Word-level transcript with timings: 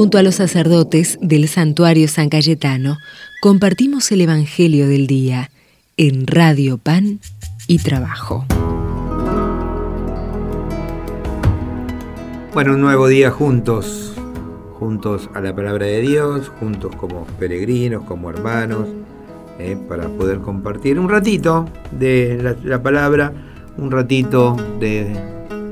Junto 0.00 0.16
a 0.16 0.22
los 0.22 0.36
sacerdotes 0.36 1.18
del 1.20 1.46
santuario 1.46 2.08
San 2.08 2.30
Cayetano, 2.30 2.96
compartimos 3.42 4.10
el 4.12 4.22
Evangelio 4.22 4.88
del 4.88 5.06
Día 5.06 5.50
en 5.98 6.26
Radio 6.26 6.78
Pan 6.78 7.20
y 7.66 7.80
Trabajo. 7.80 8.46
Bueno, 12.54 12.72
un 12.76 12.80
nuevo 12.80 13.08
día 13.08 13.30
juntos, 13.30 14.14
juntos 14.78 15.28
a 15.34 15.42
la 15.42 15.54
palabra 15.54 15.84
de 15.84 16.00
Dios, 16.00 16.48
juntos 16.48 16.96
como 16.96 17.26
peregrinos, 17.38 18.02
como 18.04 18.30
hermanos, 18.30 18.88
eh, 19.58 19.76
para 19.86 20.08
poder 20.08 20.38
compartir 20.38 20.98
un 20.98 21.10
ratito 21.10 21.66
de 21.90 22.56
la 22.64 22.82
palabra, 22.82 23.34
un 23.76 23.90
ratito 23.90 24.56
de 24.80 25.14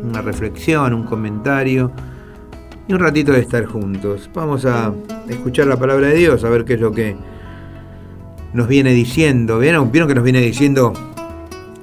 una 0.02 0.20
reflexión, 0.20 0.92
un 0.92 1.04
comentario 1.04 1.90
y 2.88 2.94
un 2.94 3.00
ratito 3.00 3.32
de 3.32 3.40
estar 3.40 3.66
juntos. 3.66 4.30
Vamos 4.34 4.64
a 4.64 4.92
escuchar 5.28 5.66
la 5.66 5.78
palabra 5.78 6.08
de 6.08 6.14
Dios, 6.14 6.42
a 6.42 6.48
ver 6.48 6.64
qué 6.64 6.74
es 6.74 6.80
lo 6.80 6.90
que 6.90 7.14
nos 8.54 8.66
viene 8.66 8.92
diciendo. 8.92 9.58
¿Vieron, 9.58 9.92
que 9.92 10.14
nos 10.14 10.24
viene 10.24 10.40
diciendo 10.40 10.94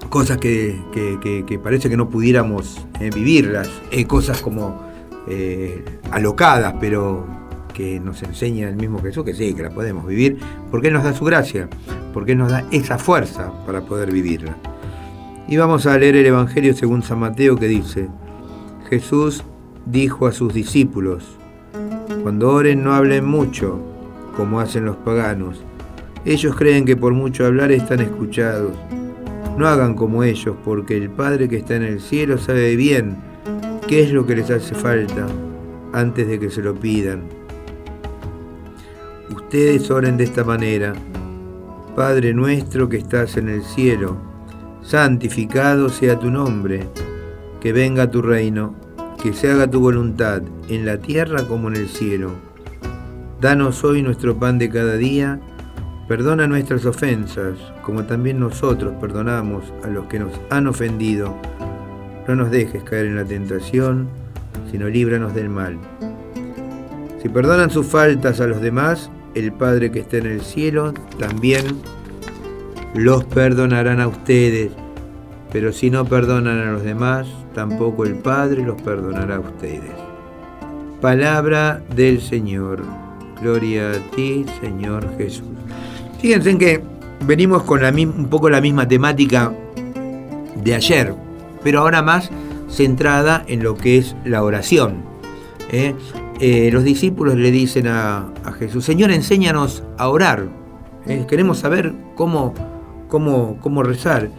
cosas 0.10 0.40
que, 0.40 0.82
parece 1.64 1.90
que 1.90 1.96
no 1.96 2.10
pudiéramos 2.10 2.84
eh, 3.00 3.12
vivirlas? 3.14 3.70
Eh, 3.92 4.06
cosas 4.06 4.42
como 4.42 4.82
eh, 5.28 5.86
alocadas, 6.10 6.74
pero 6.82 7.28
que 7.72 8.00
nos 8.00 8.24
enseña 8.24 8.68
el 8.68 8.76
mismo 8.76 9.00
Jesús, 9.00 9.24
que 9.24 9.36
sí, 9.36 9.54
que 9.54 9.62
la 9.62 9.70
podemos 9.70 10.08
vivir, 10.08 10.40
porque 10.72 10.88
Él 10.88 10.94
nos 10.94 11.04
da 11.04 11.14
su 11.14 11.24
gracia, 11.24 11.70
porque 12.14 12.32
Él 12.32 12.40
nos 12.40 12.50
da 12.50 12.66
esa 12.72 12.98
fuerza 12.98 13.52
para 13.68 13.82
poder 13.82 14.12
vivirla. 14.12 14.58
Y 15.48 15.58
vamos 15.58 15.86
a 15.86 15.96
leer 16.00 16.16
el 16.16 16.26
Evangelio 16.26 16.74
según 16.74 17.04
San 17.04 17.20
Mateo 17.20 17.58
que 17.58 17.68
dice, 17.68 18.08
Jesús 18.90 19.44
dijo 19.86 20.28
a 20.28 20.32
sus 20.32 20.54
discípulos, 20.54 21.38
cuando 22.24 22.52
oren 22.52 22.84
no 22.84 22.94
hablen 22.94 23.26
mucho, 23.26 23.80
como 24.36 24.60
hacen 24.60 24.86
los 24.86 24.96
paganos. 24.98 25.64
Ellos 26.26 26.56
creen 26.56 26.86
que 26.86 26.98
por 26.98 27.14
mucho 27.14 27.46
hablar 27.46 27.72
están 27.72 28.00
escuchados. 28.00 28.74
No 29.58 29.68
hagan 29.68 29.94
como 29.94 30.24
ellos, 30.24 30.56
porque 30.66 30.98
el 30.98 31.10
Padre 31.10 31.48
que 31.48 31.58
está 31.58 31.76
en 31.76 31.84
el 31.84 32.02
cielo 32.02 32.38
sabe 32.38 32.76
bien 32.76 33.18
qué 33.88 34.04
es 34.04 34.12
lo 34.12 34.26
que 34.26 34.36
les 34.36 34.50
hace 34.50 34.74
falta 34.74 35.28
antes 35.94 36.28
de 36.28 36.40
que 36.40 36.50
se 36.50 36.62
lo 36.62 36.74
pidan. 36.74 37.24
Ustedes 39.30 39.90
oren 39.92 40.18
de 40.18 40.26
esta 40.26 40.44
manera. 40.44 40.94
Padre 41.96 42.34
nuestro 42.34 42.90
que 42.90 42.98
estás 42.98 43.38
en 43.38 43.48
el 43.48 43.64
cielo, 43.64 44.18
santificado 44.82 45.90
sea 45.90 46.20
tu 46.20 46.30
nombre, 46.30 46.88
que 47.62 47.72
venga 47.72 48.12
tu 48.12 48.22
reino 48.22 48.85
que 49.26 49.34
se 49.34 49.50
haga 49.50 49.66
tu 49.66 49.80
voluntad 49.80 50.44
en 50.70 50.86
la 50.86 51.00
tierra 51.00 51.48
como 51.48 51.68
en 51.70 51.78
el 51.78 51.90
cielo. 51.90 52.34
Danos 53.42 53.84
hoy 53.84 54.04
nuestro 54.04 54.38
pan 54.38 54.60
de 54.60 54.70
cada 54.70 54.98
día, 54.98 55.40
perdona 56.08 56.46
nuestras 56.46 56.86
ofensas, 56.86 57.58
como 57.82 58.04
también 58.04 58.40
nosotros 58.40 58.94
perdonamos 59.02 59.64
a 59.84 59.88
los 59.88 60.06
que 60.06 60.20
nos 60.20 60.30
han 60.52 60.68
ofendido. 60.68 61.36
No 62.28 62.36
nos 62.36 62.52
dejes 62.52 62.84
caer 62.84 63.08
en 63.08 63.16
la 63.16 63.26
tentación, 63.26 64.10
sino 64.70 64.90
líbranos 64.90 65.34
del 65.34 65.50
mal. 65.50 65.80
Si 67.20 67.28
perdonan 67.28 67.72
sus 67.72 67.88
faltas 67.88 68.40
a 68.40 68.46
los 68.46 68.62
demás, 68.62 69.10
el 69.34 69.52
Padre 69.52 69.90
que 69.90 70.02
está 70.02 70.18
en 70.18 70.28
el 70.28 70.42
cielo 70.42 70.94
también 71.18 71.82
los 72.94 73.24
perdonarán 73.24 74.02
a 74.02 74.08
ustedes. 74.08 74.72
Pero 75.52 75.74
si 75.74 75.90
no 75.90 76.06
perdonan 76.06 76.60
a 76.60 76.72
los 76.74 76.84
demás, 76.84 77.26
tampoco 77.56 78.04
el 78.04 78.16
Padre 78.16 78.64
los 78.64 78.80
perdonará 78.82 79.38
a 79.38 79.40
ustedes. 79.40 79.92
Palabra 81.02 81.82
del 81.96 82.22
Señor. 82.22 82.84
Gloria 83.42 83.92
a 83.92 84.16
ti, 84.16 84.46
Señor 84.62 85.18
Jesús. 85.18 85.48
Fíjense 86.20 86.52
en 86.52 86.60
que 86.60 86.84
venimos 87.26 87.64
con 87.64 87.82
la, 87.82 87.90
un 87.90 88.28
poco 88.30 88.50
la 88.50 88.62
misma 88.62 88.88
temática 88.88 89.52
de 90.64 90.76
ayer, 90.76 91.14
pero 91.64 91.80
ahora 91.80 92.02
más 92.02 92.30
centrada 92.70 93.44
en 93.48 93.64
lo 93.64 93.76
que 93.76 93.98
es 93.98 94.16
la 94.26 94.44
oración. 94.44 95.04
¿eh? 95.72 95.96
Eh, 96.40 96.70
los 96.72 96.84
discípulos 96.84 97.36
le 97.36 97.52
dicen 97.52 97.88
a, 97.88 98.32
Jesús, 98.60 98.86
Señor, 98.86 99.12
enséñanos 99.12 99.84
a 99.98 100.10
orar. 100.10 100.48
¿eh? 101.08 101.26
Queremos 101.28 101.60
saber 101.60 101.94
cómo, 102.16 102.54
cómo, 103.08 103.58
cómo 103.62 103.84
rezar. 103.84 104.30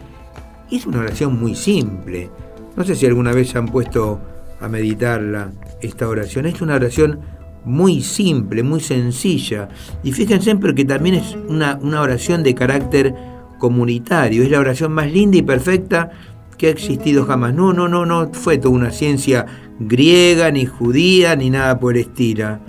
Es 0.71 0.85
una 0.85 0.99
oración 0.99 1.39
muy 1.39 1.55
simple. 1.55 2.29
No 2.77 2.83
sé 2.83 2.95
si 2.95 3.07
alguna 3.07 3.33
vez 3.33 3.49
se 3.49 3.57
han 3.57 3.65
puesto 3.67 4.21
a 4.61 4.69
meditarla, 4.69 5.51
esta 5.81 6.07
oración. 6.07 6.45
Es 6.45 6.61
una 6.61 6.75
oración 6.75 7.19
muy 7.65 8.01
simple, 8.01 8.61
muy 8.61 8.79
sencilla. 8.79 9.67
Y 10.03 10.11
fíjense 10.11 10.55
porque 10.57 10.85
también 10.85 11.15
es 11.15 11.35
una, 11.49 11.79
una 11.81 12.01
oración 12.01 12.43
de 12.43 12.53
carácter 12.53 13.15
comunitario. 13.57 14.43
Es 14.43 14.51
la 14.51 14.59
oración 14.59 14.91
más 14.91 15.11
linda 15.11 15.37
y 15.37 15.41
perfecta 15.41 16.11
que 16.55 16.67
ha 16.67 16.69
existido 16.69 17.25
jamás. 17.25 17.55
No, 17.55 17.73
no, 17.73 17.87
no, 17.87 18.05
no 18.05 18.31
fue 18.31 18.59
toda 18.59 18.75
una 18.75 18.91
ciencia 18.91 19.47
griega, 19.79 20.51
ni 20.51 20.67
judía, 20.67 21.35
ni 21.35 21.49
nada 21.49 21.79
por 21.79 21.97
estilo. 21.97 22.59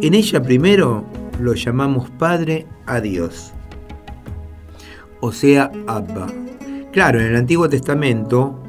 En 0.00 0.14
ella 0.14 0.42
primero 0.42 1.04
lo 1.38 1.52
llamamos 1.52 2.08
Padre 2.12 2.66
a 2.86 3.02
Dios. 3.02 3.52
O 5.20 5.32
sea, 5.32 5.70
Abba. 5.86 6.28
Claro, 6.92 7.20
en 7.20 7.26
el 7.26 7.36
Antiguo 7.36 7.68
Testamento 7.68 8.62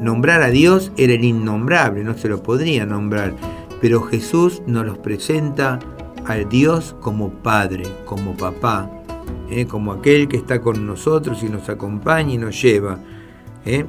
Nombrar 0.00 0.42
a 0.42 0.48
Dios 0.48 0.92
era 0.96 1.12
el 1.12 1.24
innombrable, 1.24 2.04
no 2.04 2.16
se 2.16 2.28
lo 2.28 2.42
podría 2.42 2.86
nombrar, 2.86 3.34
pero 3.80 4.02
Jesús 4.02 4.62
nos 4.66 4.86
los 4.86 4.98
presenta 4.98 5.78
al 6.26 6.48
Dios 6.48 6.96
como 7.00 7.30
Padre, 7.30 7.84
como 8.06 8.36
Papá, 8.36 8.90
¿eh? 9.50 9.66
como 9.66 9.92
aquel 9.92 10.28
que 10.28 10.36
está 10.36 10.60
con 10.60 10.86
nosotros 10.86 11.42
y 11.42 11.48
nos 11.48 11.68
acompaña 11.68 12.32
y 12.32 12.38
nos 12.38 12.60
lleva. 12.60 12.98
¿eh? 13.66 13.84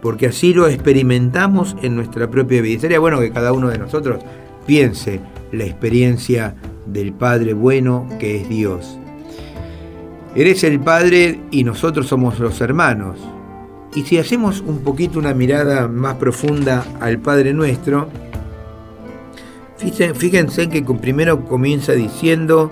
Porque 0.00 0.26
así 0.26 0.54
lo 0.54 0.68
experimentamos 0.68 1.76
en 1.82 1.96
nuestra 1.96 2.30
propia 2.30 2.62
vida. 2.62 2.80
sería 2.80 3.00
bueno 3.00 3.18
que 3.18 3.32
cada 3.32 3.52
uno 3.52 3.68
de 3.68 3.78
nosotros 3.78 4.20
piense 4.66 5.20
la 5.52 5.64
experiencia 5.64 6.54
del 6.86 7.12
Padre 7.12 7.54
bueno 7.54 8.08
que 8.20 8.40
es 8.40 8.48
Dios. 8.48 8.98
Eres 10.36 10.62
el 10.64 10.78
Padre 10.80 11.40
y 11.50 11.64
nosotros 11.64 12.06
somos 12.06 12.38
los 12.38 12.60
hermanos. 12.60 13.18
Y 13.96 14.02
si 14.04 14.18
hacemos 14.18 14.60
un 14.60 14.84
poquito 14.84 15.18
una 15.18 15.32
mirada 15.32 15.88
más 15.88 16.16
profunda 16.16 16.84
al 17.00 17.18
Padre 17.18 17.54
Nuestro, 17.54 18.08
fíjense 19.78 20.68
que 20.68 20.82
primero 20.82 21.44
comienza 21.46 21.92
diciendo, 21.92 22.70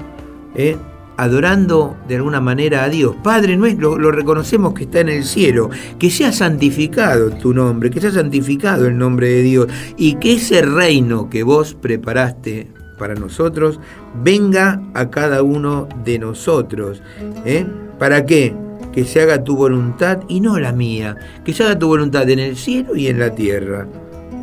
eh, 0.54 0.76
adorando 1.16 1.96
de 2.06 2.16
alguna 2.16 2.42
manera 2.42 2.84
a 2.84 2.90
Dios. 2.90 3.16
Padre 3.22 3.56
nuestro, 3.56 3.98
lo, 3.98 4.10
reconocemos 4.10 4.74
que 4.74 4.84
está 4.84 5.00
en 5.00 5.08
el 5.08 5.24
cielo, 5.24 5.70
que 5.98 6.10
sea 6.10 6.30
santificado 6.30 7.30
tu 7.30 7.54
nombre, 7.54 7.90
que 7.90 8.02
sea 8.02 8.10
santificado 8.10 8.86
el 8.86 8.98
nombre 8.98 9.28
de 9.28 9.42
Dios 9.42 9.68
y 9.96 10.16
que 10.16 10.34
ese 10.34 10.60
reino 10.60 11.30
que 11.30 11.42
vos 11.42 11.74
preparaste 11.74 12.68
para 12.98 13.14
nosotros 13.14 13.80
venga 14.22 14.82
a 14.92 15.10
cada 15.10 15.42
uno 15.42 15.88
de 16.04 16.18
nosotros. 16.18 17.02
¿eh? 17.44 17.66
¿Para 17.98 18.26
qué? 18.26 18.63
Que 18.94 19.04
se 19.04 19.20
haga 19.20 19.42
tu 19.42 19.56
voluntad 19.56 20.20
y 20.28 20.40
no 20.40 20.58
la 20.60 20.72
mía, 20.72 21.16
que 21.44 21.52
se 21.52 21.64
haga 21.64 21.78
tu 21.78 21.88
voluntad 21.88 22.30
en 22.30 22.38
el 22.38 22.56
cielo 22.56 22.94
y 22.94 23.08
en 23.08 23.18
la 23.18 23.34
tierra. 23.34 23.88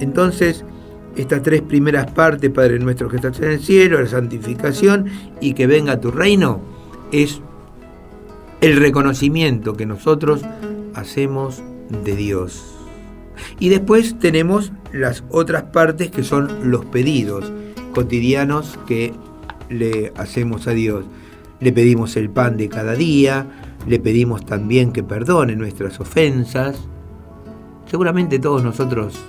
Entonces, 0.01 0.65
estas 1.15 1.41
tres 1.41 1.61
primeras 1.61 2.11
partes, 2.11 2.49
Padre 2.49 2.77
nuestro 2.79 3.07
que 3.07 3.15
estás 3.15 3.39
en 3.39 3.51
el 3.51 3.61
cielo, 3.61 4.01
la 4.01 4.07
santificación 4.07 5.05
y 5.39 5.53
que 5.53 5.67
venga 5.67 6.01
tu 6.01 6.11
reino, 6.11 6.59
es 7.13 7.41
el 8.59 8.75
reconocimiento 8.75 9.75
que 9.75 9.85
nosotros 9.85 10.41
hacemos 10.95 11.63
de 12.03 12.15
Dios. 12.17 12.75
Y 13.57 13.69
después 13.69 14.19
tenemos 14.19 14.73
las 14.91 15.23
otras 15.29 15.63
partes 15.63 16.11
que 16.11 16.23
son 16.23 16.69
los 16.69 16.85
pedidos 16.85 17.51
cotidianos 17.93 18.77
que 18.85 19.13
le 19.69 20.11
hacemos 20.17 20.67
a 20.67 20.71
Dios. 20.71 21.05
Le 21.59 21.71
pedimos 21.71 22.15
el 22.17 22.29
pan 22.29 22.57
de 22.57 22.69
cada 22.69 22.95
día, 22.95 23.45
le 23.87 23.99
pedimos 23.99 24.45
también 24.45 24.91
que 24.91 25.03
perdone 25.03 25.55
nuestras 25.55 25.99
ofensas. 25.99 26.79
Seguramente 27.85 28.39
todos 28.39 28.63
nosotros 28.63 29.19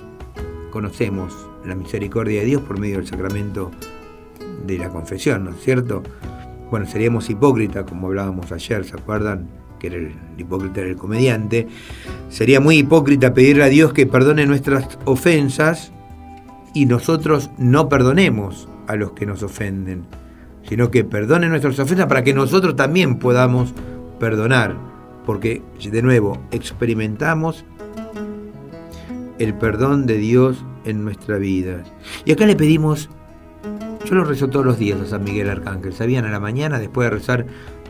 conocemos 0.71 1.33
la 1.65 1.75
misericordia 1.75 2.41
de 2.41 2.45
Dios 2.45 2.61
por 2.61 2.79
medio 2.79 2.97
del 2.97 3.07
sacramento 3.07 3.71
de 4.65 4.77
la 4.77 4.89
confesión, 4.89 5.45
¿no 5.45 5.51
es 5.51 5.61
cierto? 5.61 6.03
Bueno, 6.69 6.85
seríamos 6.85 7.29
hipócritas, 7.29 7.85
como 7.85 8.07
hablábamos 8.07 8.51
ayer, 8.51 8.85
¿se 8.85 8.95
acuerdan? 8.95 9.47
Que 9.79 9.87
era 9.87 9.97
el, 9.97 10.13
hipócrita 10.37 10.81
era 10.81 10.89
el 10.89 10.95
comediante. 10.95 11.67
Sería 12.29 12.59
muy 12.59 12.77
hipócrita 12.77 13.33
pedirle 13.33 13.63
a 13.63 13.69
Dios 13.69 13.93
que 13.93 14.07
perdone 14.07 14.45
nuestras 14.45 14.97
ofensas 15.05 15.91
y 16.73 16.85
nosotros 16.85 17.51
no 17.57 17.89
perdonemos 17.89 18.67
a 18.87 18.95
los 18.95 19.11
que 19.11 19.25
nos 19.25 19.43
ofenden, 19.43 20.05
sino 20.67 20.89
que 20.89 21.03
perdone 21.03 21.49
nuestras 21.49 21.77
ofensas 21.79 22.07
para 22.07 22.23
que 22.23 22.33
nosotros 22.33 22.75
también 22.75 23.19
podamos 23.19 23.73
perdonar, 24.19 24.75
porque 25.25 25.61
de 25.81 26.01
nuevo 26.01 26.41
experimentamos 26.51 27.65
el 29.39 29.53
perdón 29.55 30.05
de 30.05 30.17
Dios 30.17 30.63
en 30.85 31.03
nuestra 31.03 31.37
vida. 31.37 31.83
Y 32.25 32.31
acá 32.31 32.45
le 32.45 32.55
pedimos 32.55 33.09
Yo 34.05 34.15
lo 34.15 34.25
rezo 34.25 34.49
todos 34.49 34.65
los 34.65 34.77
días 34.77 34.99
a 34.99 35.05
San 35.05 35.23
Miguel 35.23 35.49
Arcángel. 35.49 35.93
Sabían 35.93 36.25
a 36.25 36.31
la 36.31 36.39
mañana, 36.39 36.77
después 36.77 37.09
de 37.09 37.15
rezar 37.15 37.45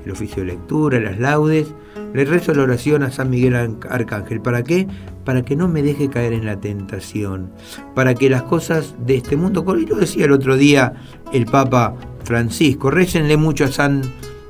el 0.06 0.12
oficio 0.12 0.44
de 0.44 0.52
lectura, 0.52 1.00
las 1.00 1.20
laudes, 1.20 1.74
le 2.14 2.26
rezo 2.26 2.54
la 2.54 2.64
oración 2.64 3.04
a 3.04 3.12
San 3.12 3.30
Miguel 3.30 3.56
Arcángel. 3.90 4.42
¿Para 4.42 4.64
qué? 4.64 4.88
Para 5.26 5.44
que 5.44 5.56
no 5.56 5.68
me 5.68 5.82
deje 5.82 6.10
caer 6.10 6.34
en 6.34 6.46
la 6.46 6.60
tentación. 6.60 7.52
Para 7.96 8.14
que 8.14 8.30
las 8.30 8.44
cosas 8.44 8.96
de 9.00 9.16
este 9.16 9.38
mundo, 9.38 9.66
y 9.78 9.86
lo 9.86 9.96
decía 9.96 10.26
el 10.26 10.32
otro 10.32 10.56
día 10.56 10.94
el 11.32 11.46
Papa 11.46 11.96
Francisco, 12.24 12.92
récenle 12.92 13.38
mucho 13.38 13.66
a 13.66 13.70
San 13.70 14.04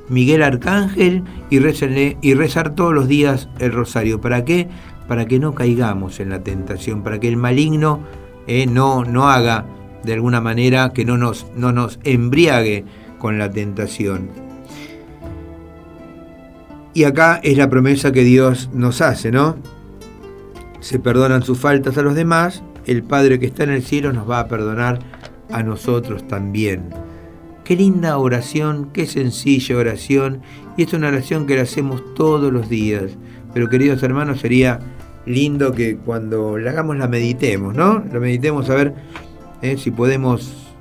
Miguel 0.08 0.42
Arcángel 0.42 1.24
y 1.50 1.58
rezar 2.34 2.74
todos 2.74 2.94
los 2.94 3.08
días 3.08 3.48
el 3.58 3.72
rosario. 3.72 4.20
¿Para 4.20 4.44
qué? 4.44 4.68
Para 5.08 5.26
que 5.26 5.38
no 5.38 5.54
caigamos 5.54 6.20
en 6.20 6.30
la 6.30 6.42
tentación, 6.42 7.02
para 7.02 7.20
que 7.20 7.28
el 7.28 7.36
maligno 7.36 8.00
eh, 8.46 8.66
no, 8.66 9.04
no 9.04 9.28
haga 9.28 9.64
de 10.02 10.12
alguna 10.12 10.40
manera 10.40 10.92
que 10.92 11.04
no 11.04 11.16
nos, 11.16 11.46
no 11.56 11.72
nos 11.72 11.98
embriague 12.04 12.84
con 13.18 13.38
la 13.38 13.50
tentación. 13.50 14.28
Y 16.92 17.04
acá 17.04 17.40
es 17.42 17.56
la 17.56 17.68
promesa 17.68 18.12
que 18.12 18.22
Dios 18.22 18.70
nos 18.72 19.00
hace, 19.00 19.32
¿no? 19.32 19.56
Se 20.80 20.98
perdonan 20.98 21.42
sus 21.42 21.58
faltas 21.58 21.98
a 21.98 22.02
los 22.02 22.14
demás, 22.14 22.62
el 22.86 23.02
Padre 23.02 23.38
que 23.38 23.46
está 23.46 23.64
en 23.64 23.70
el 23.70 23.82
cielo 23.82 24.12
nos 24.12 24.28
va 24.30 24.40
a 24.40 24.48
perdonar 24.48 24.98
a 25.50 25.62
nosotros 25.62 26.28
también. 26.28 26.90
Qué 27.64 27.76
linda 27.76 28.18
oración, 28.18 28.90
qué 28.92 29.06
sencilla 29.06 29.78
oración, 29.78 30.42
y 30.76 30.82
es 30.82 30.92
una 30.92 31.08
oración 31.08 31.46
que 31.46 31.56
la 31.56 31.62
hacemos 31.62 32.02
todos 32.14 32.52
los 32.52 32.68
días. 32.68 33.16
Pero 33.54 33.70
queridos 33.70 34.02
hermanos, 34.02 34.40
sería 34.40 34.80
lindo 35.24 35.72
que 35.72 35.96
cuando 35.96 36.58
la 36.58 36.70
hagamos 36.70 36.98
la 36.98 37.08
meditemos, 37.08 37.74
¿no? 37.74 38.04
La 38.12 38.20
meditemos 38.20 38.68
a 38.68 38.74
ver 38.74 38.94
¿eh? 39.62 39.76
si 39.78 39.90
podemos 39.90 40.74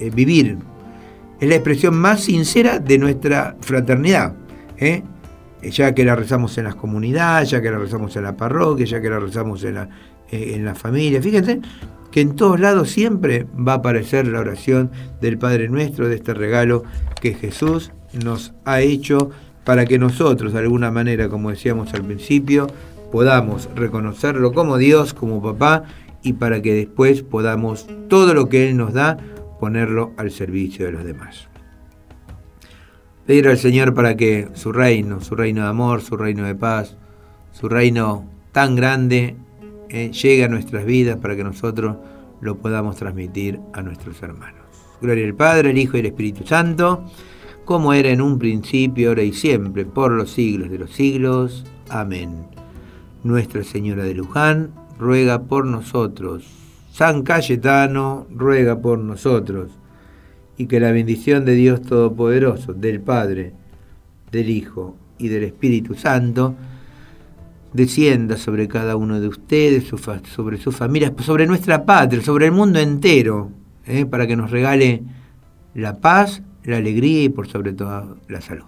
eh, 0.00 0.10
vivir. 0.10 0.58
Es 1.38 1.48
la 1.48 1.54
expresión 1.54 1.94
más 1.94 2.24
sincera 2.24 2.80
de 2.80 2.98
nuestra 2.98 3.56
fraternidad. 3.60 4.34
¿eh? 4.76 5.04
Ya 5.62 5.94
que 5.94 6.04
la 6.04 6.16
rezamos 6.16 6.58
en 6.58 6.64
las 6.64 6.74
comunidades, 6.74 7.50
ya 7.50 7.62
que 7.62 7.70
la 7.70 7.78
rezamos 7.78 8.16
en 8.16 8.24
la 8.24 8.36
parroquia, 8.36 8.86
ya 8.86 9.00
que 9.00 9.08
la 9.08 9.20
rezamos 9.20 9.62
en 9.62 9.74
la, 9.74 9.88
en 10.30 10.64
la 10.64 10.74
familia. 10.74 11.22
Fíjense 11.22 11.60
que 12.10 12.20
en 12.20 12.36
todos 12.36 12.58
lados 12.58 12.90
siempre 12.90 13.46
va 13.56 13.72
a 13.72 13.76
aparecer 13.76 14.26
la 14.26 14.40
oración 14.40 14.90
del 15.20 15.38
Padre 15.38 15.68
Nuestro, 15.68 16.08
de 16.08 16.16
este 16.16 16.34
regalo 16.34 16.84
que 17.20 17.34
Jesús 17.34 17.92
nos 18.12 18.54
ha 18.64 18.80
hecho 18.80 19.30
para 19.64 19.84
que 19.84 19.98
nosotros, 19.98 20.52
de 20.52 20.60
alguna 20.60 20.90
manera, 20.90 21.28
como 21.28 21.50
decíamos 21.50 21.92
al 21.92 22.04
principio, 22.04 22.68
podamos 23.12 23.68
reconocerlo 23.74 24.52
como 24.52 24.78
Dios, 24.78 25.12
como 25.12 25.42
papá, 25.42 25.84
y 26.22 26.32
para 26.34 26.62
que 26.62 26.74
después 26.74 27.22
podamos 27.22 27.86
todo 28.08 28.34
lo 28.34 28.48
que 28.48 28.68
Él 28.68 28.76
nos 28.76 28.94
da, 28.94 29.18
ponerlo 29.60 30.12
al 30.16 30.30
servicio 30.30 30.86
de 30.86 30.92
los 30.92 31.04
demás. 31.04 31.48
Pedir 33.26 33.48
al 33.48 33.58
Señor 33.58 33.92
para 33.92 34.16
que 34.16 34.48
su 34.54 34.72
reino, 34.72 35.20
su 35.20 35.36
reino 35.36 35.62
de 35.62 35.68
amor, 35.68 36.00
su 36.00 36.16
reino 36.16 36.44
de 36.44 36.54
paz, 36.54 36.96
su 37.52 37.68
reino 37.68 38.24
tan 38.52 38.74
grande, 38.74 39.36
eh, 39.90 40.10
llegue 40.10 40.44
a 40.44 40.48
nuestras 40.48 40.84
vidas 40.84 41.16
para 41.18 41.36
que 41.36 41.44
nosotros 41.44 41.96
lo 42.40 42.58
podamos 42.58 42.96
transmitir 42.96 43.60
a 43.72 43.82
nuestros 43.82 44.22
hermanos. 44.22 44.62
Gloria 45.00 45.26
al 45.26 45.34
Padre, 45.34 45.70
el 45.70 45.78
Hijo 45.78 45.96
y 45.96 46.00
el 46.00 46.06
Espíritu 46.06 46.46
Santo, 46.46 47.04
como 47.64 47.92
era 47.92 48.10
en 48.10 48.20
un 48.20 48.38
principio, 48.38 49.10
ahora 49.10 49.22
y 49.22 49.32
siempre, 49.32 49.84
por 49.84 50.12
los 50.12 50.30
siglos 50.30 50.70
de 50.70 50.78
los 50.78 50.90
siglos. 50.90 51.64
Amén. 51.88 52.46
Nuestra 53.24 53.62
Señora 53.64 54.04
de 54.04 54.14
Luján, 54.14 54.70
ruega 54.98 55.42
por 55.42 55.66
nosotros. 55.66 56.44
San 56.90 57.22
Cayetano, 57.22 58.26
ruega 58.30 58.80
por 58.80 58.98
nosotros. 58.98 59.70
Y 60.56 60.66
que 60.66 60.80
la 60.80 60.92
bendición 60.92 61.44
de 61.44 61.54
Dios 61.54 61.82
Todopoderoso, 61.82 62.72
del 62.72 63.00
Padre, 63.00 63.52
del 64.32 64.50
Hijo 64.50 64.96
y 65.18 65.28
del 65.28 65.44
Espíritu 65.44 65.94
Santo, 65.94 66.56
descienda 67.72 68.36
sobre 68.36 68.68
cada 68.68 68.96
uno 68.96 69.20
de 69.20 69.28
ustedes, 69.28 69.84
sobre 70.34 70.58
sus 70.58 70.74
familias, 70.74 71.12
sobre 71.20 71.46
nuestra 71.46 71.84
patria, 71.84 72.22
sobre 72.22 72.46
el 72.46 72.52
mundo 72.52 72.78
entero, 72.78 73.50
¿eh? 73.86 74.06
para 74.06 74.26
que 74.26 74.36
nos 74.36 74.50
regale 74.50 75.02
la 75.74 75.98
paz, 75.98 76.42
la 76.64 76.76
alegría 76.76 77.24
y 77.24 77.28
por 77.28 77.48
sobre 77.48 77.72
todo 77.72 78.18
la 78.28 78.40
salud. 78.40 78.66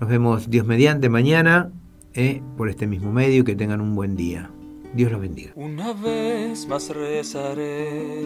Nos 0.00 0.10
vemos 0.10 0.50
Dios 0.50 0.66
mediante 0.66 1.08
mañana 1.08 1.70
¿eh? 2.14 2.42
por 2.56 2.68
este 2.68 2.86
mismo 2.86 3.12
medio. 3.12 3.44
Que 3.44 3.54
tengan 3.54 3.80
un 3.80 3.94
buen 3.94 4.16
día. 4.16 4.50
Dios 4.94 5.10
los 5.10 5.20
bendiga. 5.20 5.52
Una 5.54 5.92
vez 5.92 6.66
más 6.66 6.88
rezaré, 6.90 8.22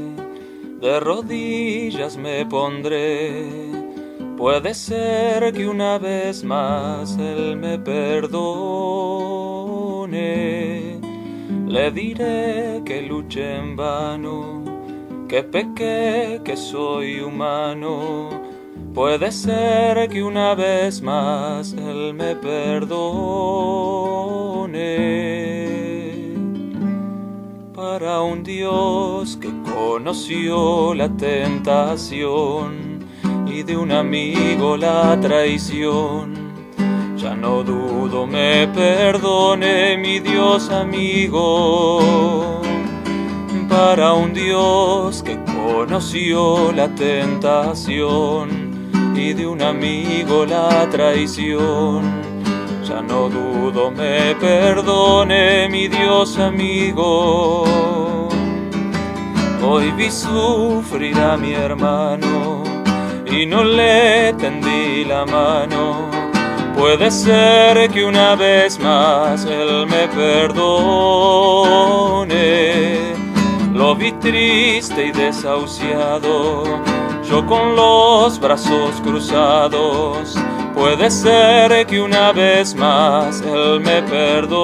de 0.80 1.00
rodillas 1.00 2.16
me 2.16 2.46
pondré. 2.46 3.79
Puede 4.40 4.72
ser 4.72 5.52
que 5.52 5.68
una 5.68 5.98
vez 5.98 6.42
más 6.42 7.18
Él 7.18 7.58
me 7.58 7.78
perdone. 7.78 8.38
Le 11.66 11.90
diré 11.90 12.80
que 12.86 13.02
luche 13.02 13.58
en 13.58 13.76
vano, 13.76 14.64
que 15.28 15.42
pequé, 15.42 16.40
que 16.42 16.56
soy 16.56 17.20
humano. 17.20 18.30
Puede 18.94 19.30
ser 19.30 20.08
que 20.08 20.22
una 20.22 20.54
vez 20.54 21.02
más 21.02 21.74
Él 21.74 22.14
me 22.14 22.34
perdone 22.34 23.10
para 27.74 28.22
un 28.22 28.42
Dios 28.42 29.36
que 29.36 29.52
conoció 29.70 30.94
la 30.94 31.14
tentación 31.14 32.89
y 33.52 33.62
de 33.62 33.76
un 33.76 33.92
amigo 33.92 34.76
la 34.76 35.18
traición. 35.20 36.34
Ya 37.16 37.34
no 37.34 37.62
dudo, 37.62 38.26
me 38.26 38.68
perdone 38.68 39.96
mi 39.98 40.20
Dios 40.20 40.70
amigo. 40.70 42.60
Para 43.68 44.14
un 44.14 44.32
Dios 44.32 45.22
que 45.22 45.38
conoció 45.44 46.72
la 46.72 46.88
tentación 46.88 48.70
y 49.14 49.32
de 49.32 49.46
un 49.46 49.62
amigo 49.62 50.44
la 50.44 50.88
traición 50.90 52.30
ya 52.90 53.00
no 53.02 53.28
dudo 53.28 53.92
me 53.92 54.34
perdone 54.34 55.68
mi 55.68 55.86
Dios 55.86 56.36
amigo. 56.38 57.62
Hoy 59.62 59.92
vi 59.92 60.10
sufrir 60.10 61.16
a 61.18 61.36
mi 61.36 61.52
hermano 61.52 62.69
y 63.30 63.46
no 63.46 63.64
le 63.64 64.32
tendí 64.34 65.04
la 65.04 65.24
mano. 65.24 66.10
Puede 66.76 67.10
ser 67.10 67.90
que 67.90 68.04
una 68.04 68.34
vez 68.36 68.78
más 68.78 69.44
él 69.44 69.86
me 69.86 70.08
perdone. 70.08 70.70
Lo 73.72 73.94
vi 73.94 74.12
triste 74.12 75.06
y 75.06 75.12
desahuciado, 75.12 76.64
yo 77.28 77.46
con 77.46 77.74
los 77.76 78.38
brazos 78.38 79.00
cruzados 79.02 80.36
Puede 80.74 81.10
ser 81.10 81.86
que 81.86 82.00
una 82.00 82.32
vez 82.32 82.74
más 82.74 83.42
Él 83.42 83.80
me 83.80 84.02
perdone. 84.02 84.56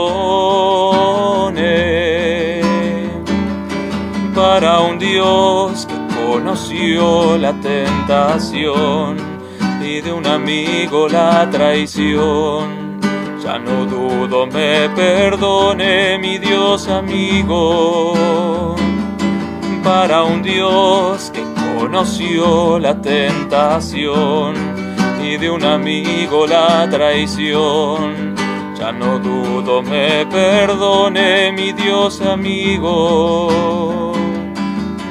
Para 4.35 4.81
un 4.81 4.99
Dios 4.99 5.87
que 5.87 5.96
conoció 6.37 7.39
la 7.39 7.55
tentación 7.63 9.17
y 9.83 10.03
de 10.03 10.13
un 10.13 10.27
amigo 10.27 11.09
la 11.09 11.49
traición. 11.51 13.01
Ya 13.43 13.59
no 13.59 13.87
dudo 13.87 14.47
me 14.47 14.91
perdone 14.91 16.19
mi 16.19 16.37
Dios 16.37 16.89
amigo. 16.89 18.13
Para 19.83 20.25
un 20.25 20.43
Dios 20.43 21.33
que 21.33 21.43
conoció 21.79 22.79
la 22.79 23.01
tentación 23.01 24.57
y 25.23 25.39
de 25.39 25.49
un 25.49 25.65
amigo 25.65 26.47
la 26.47 26.87
traición. 26.91 28.37
Ya 28.79 28.93
no 28.93 29.19
dudo 29.19 29.83
me 29.83 30.27
perdone 30.27 31.51
mi 31.53 31.73
Dios 31.73 32.21
amigo, 32.21 34.13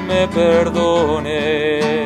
me 0.06 0.26
perdone. 0.28 2.05